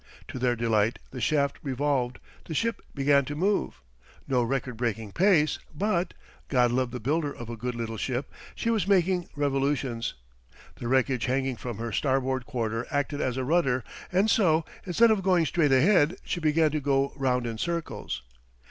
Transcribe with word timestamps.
To 0.29 0.39
their 0.39 0.55
delight 0.55 0.97
the 1.11 1.21
shaft 1.21 1.59
revolved, 1.61 2.17
the 2.45 2.55
ship 2.55 2.81
began 2.95 3.23
to 3.25 3.35
move. 3.35 3.83
No 4.27 4.41
record 4.41 4.75
breaking 4.75 5.11
pace, 5.11 5.59
but 5.75 6.15
God 6.47 6.71
love 6.71 6.89
the 6.89 6.99
builder 6.99 7.31
of 7.31 7.51
a 7.51 7.55
good 7.55 7.75
little 7.75 7.97
ship 7.97 8.33
she 8.55 8.71
was 8.71 8.87
making 8.87 9.29
revolutions. 9.35 10.15
The 10.77 10.87
wreckage 10.87 11.25
hanging 11.25 11.55
from 11.55 11.77
her 11.77 11.91
starboard 11.91 12.47
quarter 12.47 12.87
acted 12.89 13.21
as 13.21 13.37
a 13.37 13.43
rudder, 13.45 13.83
and 14.11 14.27
so, 14.27 14.65
instead 14.87 15.11
of 15.11 15.21
going 15.21 15.45
straight 15.45 15.71
ahead, 15.71 16.15
she 16.25 16.39
began 16.39 16.71
to 16.71 16.79
go 16.79 17.13
round 17.15 17.45
in 17.45 17.59
circles. 17.59 18.23